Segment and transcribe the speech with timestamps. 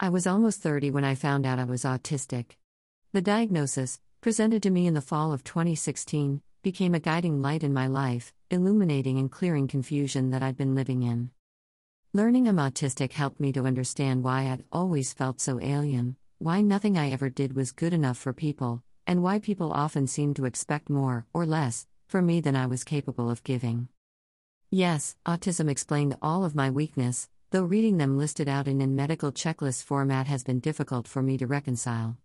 [0.00, 2.56] I was almost 30 when I found out I was autistic.
[3.12, 7.72] The diagnosis, presented to me in the fall of 2016, became a guiding light in
[7.72, 11.30] my life, illuminating and clearing confusion that I'd been living in.
[12.12, 16.98] Learning I'm autistic helped me to understand why I'd always felt so alien, why nothing
[16.98, 20.90] I ever did was good enough for people, and why people often seemed to expect
[20.90, 23.86] more, or less, from me than I was capable of giving.
[24.72, 29.30] Yes, autism explained all of my weakness, though reading them listed out in in medical
[29.30, 32.16] checklist format has been difficult for me to reconcile.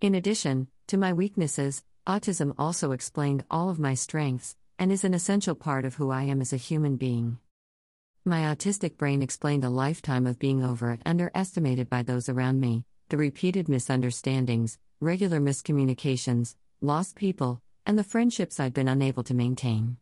[0.00, 5.12] In addition to my weaknesses, autism also explained all of my strengths and is an
[5.12, 7.36] essential part of who I am as a human being.
[8.24, 12.86] My autistic brain explained a lifetime of being over and underestimated by those around me,
[13.10, 19.98] the repeated misunderstandings, regular miscommunications, lost people, and the friendships I'd been unable to maintain.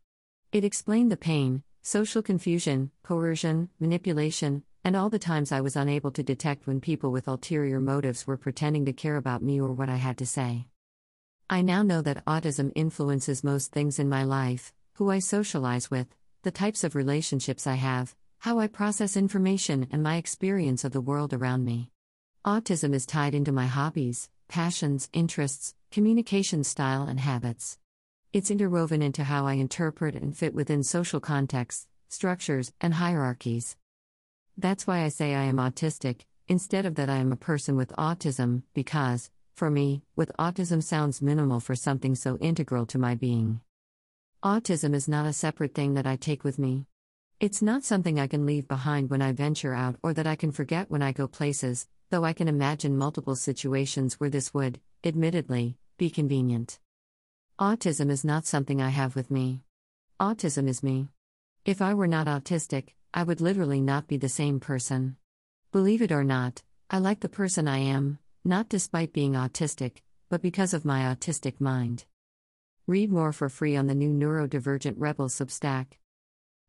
[0.52, 6.10] It explained the pain, social confusion, coercion, manipulation, and all the times I was unable
[6.12, 9.90] to detect when people with ulterior motives were pretending to care about me or what
[9.90, 10.64] I had to say.
[11.50, 16.06] I now know that autism influences most things in my life who I socialize with,
[16.42, 21.02] the types of relationships I have, how I process information, and my experience of the
[21.02, 21.90] world around me.
[22.46, 27.76] Autism is tied into my hobbies, passions, interests, communication style, and habits.
[28.32, 33.76] It's interwoven into how I interpret and fit within social contexts, structures, and hierarchies.
[34.60, 37.92] That's why I say I am autistic, instead of that I am a person with
[37.92, 43.60] autism, because, for me, with autism sounds minimal for something so integral to my being.
[44.42, 46.86] Autism is not a separate thing that I take with me.
[47.38, 50.50] It's not something I can leave behind when I venture out or that I can
[50.50, 55.76] forget when I go places, though I can imagine multiple situations where this would, admittedly,
[55.98, 56.80] be convenient.
[57.60, 59.62] Autism is not something I have with me.
[60.18, 61.10] Autism is me.
[61.64, 65.16] If I were not autistic, I would literally not be the same person.
[65.72, 70.42] Believe it or not, I like the person I am, not despite being autistic, but
[70.42, 72.04] because of my autistic mind.
[72.86, 75.98] Read more for free on the new Neurodivergent Rebel Substack.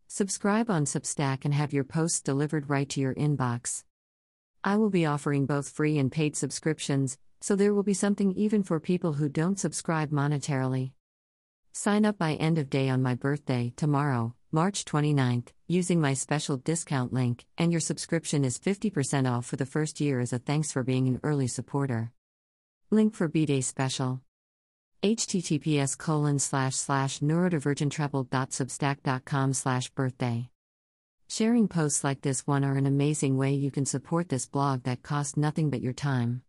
[0.08, 3.84] Subscribe on Substack and have your posts delivered right to your inbox.
[4.64, 8.64] I will be offering both free and paid subscriptions, so there will be something even
[8.64, 10.91] for people who don't subscribe monetarily.
[11.81, 16.57] Sign up by end of day on my birthday, tomorrow, March 29th, using my special
[16.57, 20.73] discount link, and your subscription is 50% off for the first year as a thanks
[20.73, 22.12] for being an early supporter.
[22.91, 24.19] Link for B-Day special.
[25.01, 30.50] https colon slash slash neurodivergentrebel.substack.com slash birthday.
[31.29, 35.01] Sharing posts like this one are an amazing way you can support this blog that
[35.01, 36.41] costs nothing but your time.